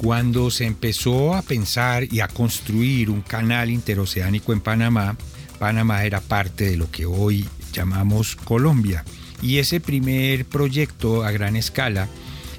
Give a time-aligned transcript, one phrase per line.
[0.00, 5.14] Cuando se empezó a pensar y a construir un canal interoceánico en Panamá,
[5.58, 9.04] Panamá era parte de lo que hoy llamamos Colombia.
[9.42, 12.08] Y ese primer proyecto a gran escala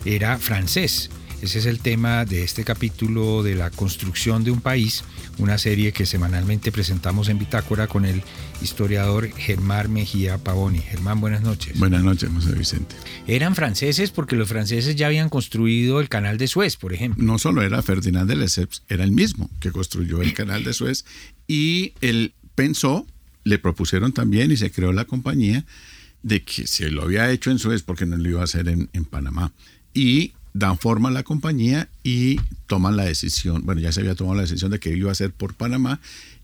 [0.05, 1.09] era francés.
[1.41, 5.03] Ese es el tema de este capítulo de la construcción de un país,
[5.39, 8.21] una serie que semanalmente presentamos en Bitácora con el
[8.61, 10.77] historiador Germán Mejía Pavoni.
[10.77, 11.79] Germán, buenas noches.
[11.79, 12.95] Buenas noches, José Vicente.
[13.25, 17.23] Eran franceses porque los franceses ya habían construido el canal de Suez, por ejemplo.
[17.23, 21.05] No solo era Ferdinand de Lesseps, era el mismo que construyó el canal de Suez
[21.47, 23.07] y él pensó,
[23.45, 25.65] le propusieron también y se creó la compañía
[26.21, 28.91] de que se lo había hecho en Suez porque no lo iba a hacer en,
[28.93, 29.53] en Panamá.
[29.95, 34.35] Y dan forma a la compañía y toman la decisión, bueno, ya se había tomado
[34.35, 35.99] la decisión de que iba a ser por Panamá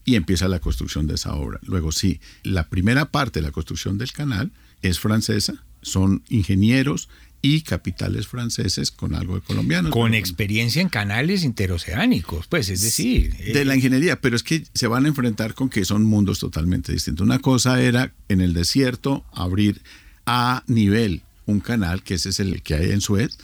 [0.06, 1.60] y empieza la construcción de esa obra.
[1.64, 7.10] Luego sí, la primera parte de la construcción del canal es francesa, son ingenieros
[7.42, 9.92] y capitales franceses con algo de colombianos.
[9.92, 13.36] Con experiencia en canales interoceánicos, pues es decir.
[13.54, 16.92] De la ingeniería, pero es que se van a enfrentar con que son mundos totalmente
[16.92, 17.24] distintos.
[17.24, 19.82] Una cosa era en el desierto abrir
[20.26, 23.38] a nivel un canal, que ese es el que hay en Suez,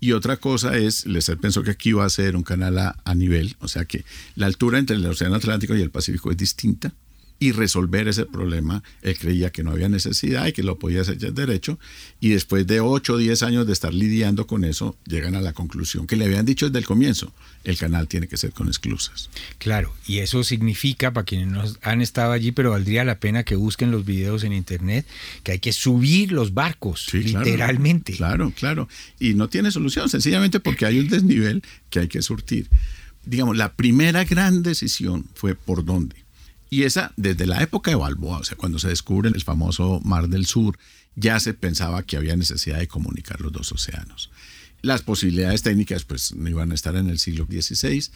[0.00, 3.14] y otra cosa es, les pensó que aquí iba a ser un canal a, a,
[3.14, 6.92] nivel, o sea que la altura entre el Océano Atlántico y el Pacífico es distinta
[7.38, 11.18] y resolver ese problema, él creía que no había necesidad y que lo podía hacer
[11.18, 11.78] derecho,
[12.20, 15.52] y después de 8 o 10 años de estar lidiando con eso, llegan a la
[15.52, 17.32] conclusión que le habían dicho desde el comienzo,
[17.64, 19.28] el canal tiene que ser con esclusas.
[19.58, 23.56] Claro, y eso significa, para quienes no han estado allí, pero valdría la pena que
[23.56, 25.06] busquen los videos en internet,
[25.42, 28.14] que hay que subir los barcos, literalmente.
[28.14, 28.88] Claro, claro,
[29.20, 32.68] y no tiene solución, sencillamente porque hay un desnivel que hay que surtir.
[33.24, 36.25] Digamos, la primera gran decisión fue por dónde
[36.68, 40.28] y esa, desde la época de Balboa, o sea, cuando se descubre el famoso Mar
[40.28, 40.78] del Sur,
[41.14, 44.30] ya se pensaba que había necesidad de comunicar los dos océanos.
[44.82, 48.10] Las posibilidades técnicas pues no iban a estar en el siglo XVI,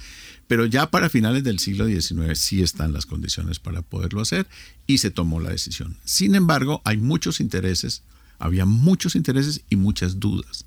[0.46, 4.46] pero ya para finales del siglo XIX sí están las condiciones para poderlo hacer
[4.86, 5.96] y se tomó la decisión.
[6.04, 8.02] Sin embargo, hay muchos intereses,
[8.38, 10.66] había muchos intereses y muchas dudas.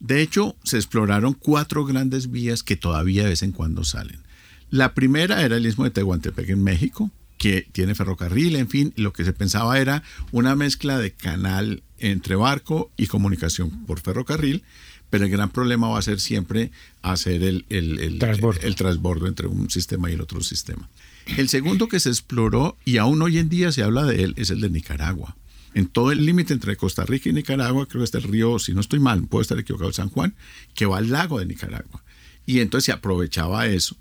[0.00, 4.20] De hecho, se exploraron cuatro grandes vías que todavía de vez en cuando salen.
[4.70, 9.12] La primera era el istmo de Tehuantepec en México, que tiene ferrocarril, en fin, lo
[9.12, 10.02] que se pensaba era
[10.32, 14.62] una mezcla de canal entre barco y comunicación por ferrocarril,
[15.08, 16.70] pero el gran problema va a ser siempre
[17.00, 18.22] hacer el, el, el,
[18.62, 20.88] el, transbordo entre un sistema y el otro sistema.
[21.36, 24.50] El segundo que se exploró, y aún hoy en día se habla de él, es
[24.50, 25.36] el de Nicaragua.
[25.74, 28.74] En todo el límite entre Costa Rica y Nicaragua, creo que está el río, si
[28.74, 30.34] no estoy mal, puedo estar equivocado, San Juan,
[30.74, 32.02] que va al lago de Nicaragua.
[32.46, 33.96] Y entonces se aprovechaba eso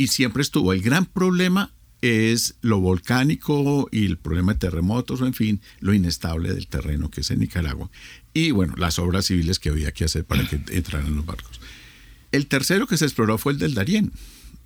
[0.00, 0.72] y siempre estuvo.
[0.72, 5.92] El gran problema es lo volcánico y el problema de terremotos o en fin, lo
[5.92, 7.90] inestable del terreno que es en Nicaragua.
[8.32, 11.60] Y bueno, las obras civiles que había que hacer para que entraran los barcos.
[12.32, 14.10] El tercero que se exploró fue el del Darién,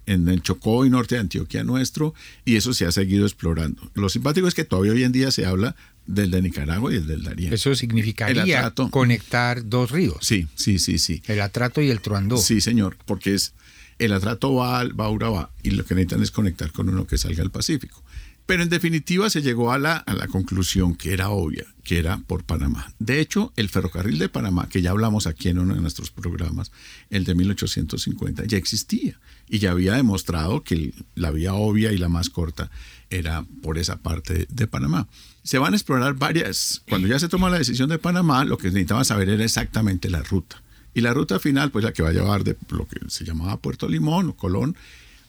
[0.06, 3.90] en el Chocó y norte de Antioquia nuestro, y eso se ha seguido explorando.
[3.94, 5.74] Lo simpático es que todavía hoy en día se habla
[6.06, 7.52] del de Nicaragua y el del Darién.
[7.52, 10.18] Eso significaría conectar dos ríos.
[10.20, 11.24] Sí, sí, sí, sí.
[11.26, 12.36] El Atrato y el Truandó.
[12.36, 13.52] Sí, señor, porque es
[13.98, 17.18] el atrato va, va a Urabá y lo que necesitan es conectar con uno que
[17.18, 18.02] salga al Pacífico.
[18.46, 22.18] Pero en definitiva se llegó a la, a la conclusión que era obvia, que era
[22.18, 22.92] por Panamá.
[22.98, 26.70] De hecho, el ferrocarril de Panamá, que ya hablamos aquí en uno de nuestros programas,
[27.08, 29.18] el de 1850, ya existía
[29.48, 32.70] y ya había demostrado que la vía obvia y la más corta
[33.08, 35.08] era por esa parte de Panamá.
[35.42, 36.82] Se van a explorar varias.
[36.88, 40.22] Cuando ya se tomó la decisión de Panamá, lo que necesitaban saber era exactamente la
[40.22, 40.62] ruta.
[40.94, 43.56] Y la ruta final, pues la que va a llevar de lo que se llamaba
[43.56, 44.76] Puerto Limón o Colón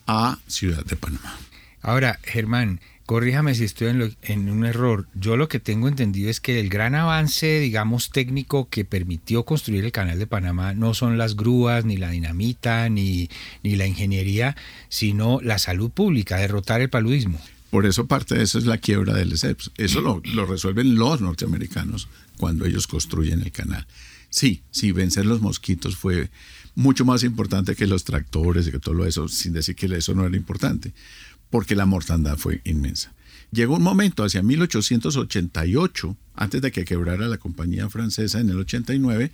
[0.08, 1.36] a Ciudad de Panamá.
[1.82, 5.08] Ahora, Germán, corríjame si estoy en, en, un error.
[5.16, 9.86] Yo lo que tengo entendido es que el gran avance, digamos, técnico que permitió construir
[9.86, 13.30] el canal de Panamá no son las grúas, ni la dinamita, ni,
[13.64, 14.56] ni la ingeniería,
[14.90, 17.40] sino la salud pública, derrotar el paludismo.
[17.72, 19.72] Por eso parte de eso es la quiebra del ESEPS.
[19.78, 23.86] Eso lo, lo resuelven los norteamericanos cuando ellos construyen el canal.
[24.36, 26.30] Sí, sí, vencer los mosquitos fue
[26.76, 30.26] mucho más importante que los tractores y que todo eso, sin decir que eso no
[30.26, 30.94] era importante,
[31.50, 33.14] porque la mortandad fue inmensa.
[33.54, 39.32] Llegó un momento hacia 1888, antes de que quebrara la compañía francesa en el 89,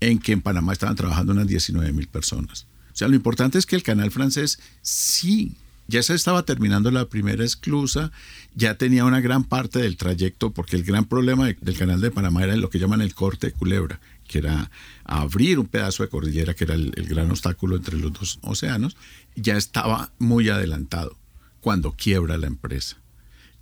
[0.00, 2.66] en que en Panamá estaban trabajando unas 19 mil personas.
[2.94, 5.56] O sea, lo importante es que el canal francés sí,
[5.88, 8.12] ya se estaba terminando la primera esclusa,
[8.54, 12.44] ya tenía una gran parte del trayecto, porque el gran problema del canal de Panamá
[12.44, 14.70] era lo que llaman el corte de culebra, que era
[15.04, 18.96] abrir un pedazo de cordillera, que era el, gran obstáculo entre los dos océanos,
[19.34, 21.16] ya estaba muy adelantado
[21.60, 22.98] cuando quiebra la empresa.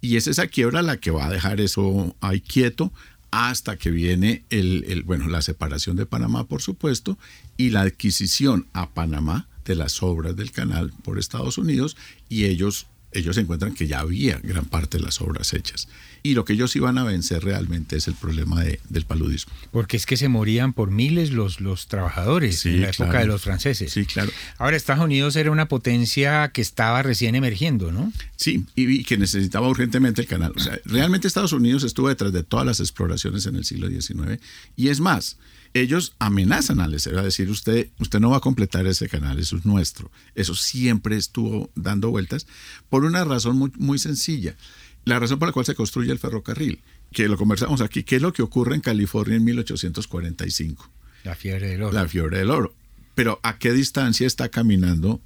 [0.03, 2.93] Y es esa quiebra la que va a dejar eso ahí quieto
[3.31, 7.19] hasta que viene el, bueno, la separación de Panamá, por supuesto,
[7.57, 11.97] y la adquisición a Panamá de las obras del canal por Estados Unidos,
[12.29, 12.87] y ellos
[13.17, 15.89] ellos encuentran que ya había gran parte de las obras hechas.
[16.23, 19.53] Y lo que ellos iban a vencer realmente es el problema del paludismo.
[19.71, 23.43] Porque es que se morían por miles los, los trabajadores en la época de los
[23.43, 23.93] franceses.
[23.93, 24.33] Sí, claro.
[24.59, 28.13] Ahora, Estados Unidos era una potencia que estaba recién emergiendo, ¿no?
[28.35, 30.53] Sí, y, que necesitaba urgentemente el canal.
[30.57, 34.41] O sea, realmente Estados Unidos estuvo detrás de todas las exploraciones en el siglo XIX.
[34.77, 35.37] Y es más,
[35.81, 39.65] ellos amenazan al a decir usted, usted no va a completar ese canal, eso es
[39.65, 40.11] nuestro.
[40.35, 42.47] Eso siempre estuvo dando vueltas
[42.89, 44.57] por una razón muy, muy sencilla.
[45.05, 46.83] La razón por la cual se construye el ferrocarril,
[47.13, 50.91] que lo conversamos aquí, ¿qué es lo que ocurre en California en 1845?
[51.25, 51.93] La fiebre del oro.
[51.93, 52.75] La fiebre del oro.
[53.15, 55.21] Pero ¿a qué distancia está caminando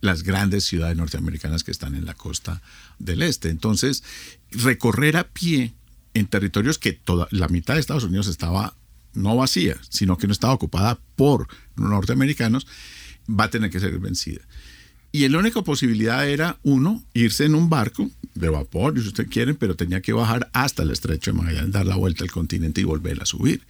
[0.00, 2.62] las grandes ciudades norteamericanas que están en la costa
[2.98, 3.50] del este?
[3.50, 4.02] Entonces,
[4.50, 5.74] recorrer a pie
[6.14, 8.74] en territorios que toda la mitad de Estados Unidos estaba
[9.16, 12.66] no vacía, sino que no estaba ocupada por norteamericanos,
[13.28, 14.40] va a tener que ser vencida.
[15.12, 19.54] Y la única posibilidad era, uno, irse en un barco de vapor, si usted quiere,
[19.54, 22.84] pero tenía que bajar hasta el estrecho de Magallanes, dar la vuelta al continente y
[22.84, 23.62] volver a subir.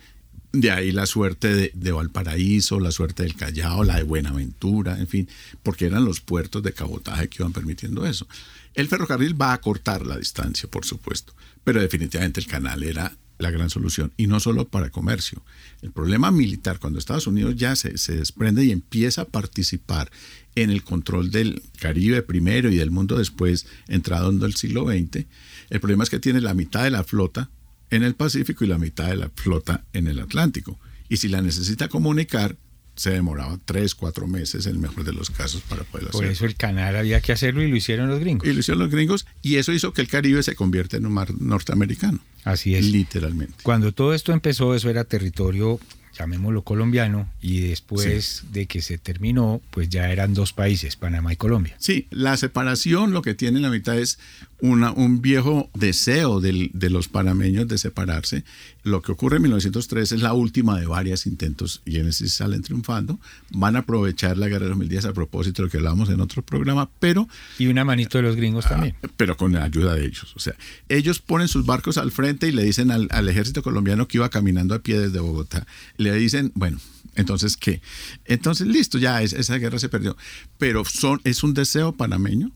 [0.53, 5.07] De ahí la suerte de, de, Valparaíso, la suerte del Callao, la de Buenaventura, en
[5.07, 5.29] fin,
[5.63, 8.27] porque eran los puertos de cabotaje que iban permitiendo eso.
[8.75, 13.51] El ferrocarril va a cortar la distancia, por supuesto, pero definitivamente el canal era la
[13.51, 15.43] gran solución, y no solo para comercio.
[15.83, 20.11] El problema militar, cuando Estados Unidos ya se, desprende y empieza a participar
[20.55, 25.27] en el control del Caribe primero y del mundo después, entrado en el siglo XX,
[25.71, 27.51] el problema es que tiene la mitad de la flota
[27.91, 30.79] en el Pacífico y la mitad de la flota en el Atlántico.
[31.09, 32.57] Y si la necesita comunicar,
[32.97, 36.21] se demoraba tres, cuatro meses, en el mejor de los casos, para poder hacerlo.
[36.21, 38.49] Por eso el canal había que hacerlo y lo hicieron los gringos.
[38.49, 41.13] Y lo hicieron los gringos y eso hizo que el Caribe se convierta en un
[41.13, 42.21] mar norteamericano.
[42.47, 42.87] Así es.
[42.87, 43.55] Literalmente.
[43.65, 45.81] Cuando todo esto empezó, eso era territorio
[46.19, 51.37] llamémoslo colombiano, y después de que se terminó, pues ya eran dos países, Panamá y
[51.37, 51.77] Colombia.
[51.79, 54.19] Sí, la separación lo que tiene en la mitad es
[54.61, 58.45] una, un viejo deseo de los panameños de separarse.
[58.83, 62.63] Lo que ocurre en 1903 es la última de varios intentos y en ese salen
[62.63, 63.19] triunfando.
[63.51, 66.09] Van a aprovechar la guerra de los mil días a propósito de lo que hablábamos
[66.09, 67.29] en otro programa, pero...
[67.59, 68.95] Y una manito de los gringos ah, también.
[69.17, 70.33] Pero con la ayuda de ellos.
[70.37, 70.55] O sea,
[70.89, 74.29] ellos ponen sus barcos al frente y le dicen al, al ejército colombiano que iba
[74.31, 75.67] caminando a pie desde Bogotá
[76.06, 76.79] le dicen, bueno,
[77.15, 77.81] entonces qué?
[78.25, 80.17] Entonces listo, ya esa guerra se perdió.
[80.59, 82.53] Pero son, es un deseo panameño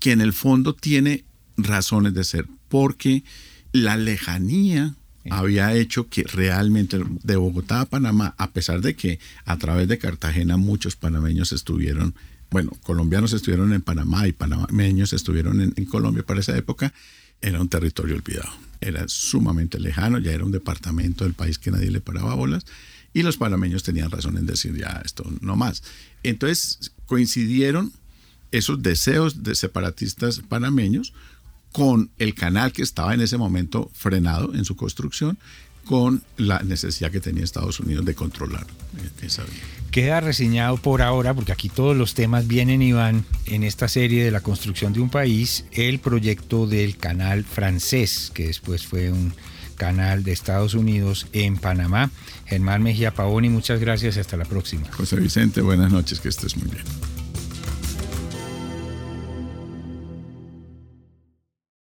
[0.00, 1.24] que en el fondo tiene
[1.56, 3.24] razones de ser, porque
[3.72, 4.94] la lejanía
[5.30, 9.98] había hecho que realmente de Bogotá a Panamá, a pesar de que a través de
[9.98, 12.14] Cartagena muchos panameños estuvieron,
[12.50, 16.94] bueno, colombianos estuvieron en Panamá y panameños estuvieron en Colombia para esa época,
[17.42, 21.90] era un territorio olvidado era sumamente lejano, ya era un departamento del país que nadie
[21.90, 22.64] le paraba bolas,
[23.12, 25.82] y los panameños tenían razón en decir ya esto no más.
[26.22, 27.92] Entonces coincidieron
[28.50, 31.12] esos deseos de separatistas panameños
[31.72, 35.38] con el canal que estaba en ese momento frenado en su construcción
[35.88, 38.66] con la necesidad que tenía Estados Unidos de controlar
[39.22, 39.42] esa
[39.90, 44.22] Queda reseñado por ahora, porque aquí todos los temas vienen y van en esta serie
[44.22, 49.32] de la construcción de un país, el proyecto del canal francés, que después fue un
[49.76, 52.10] canal de Estados Unidos en Panamá.
[52.44, 54.92] Germán Mejía Paoni, muchas gracias y hasta la próxima.
[54.92, 56.84] José Vicente, buenas noches, que estés muy bien.